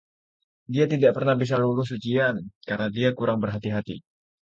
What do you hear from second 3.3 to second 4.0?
berhati-hati.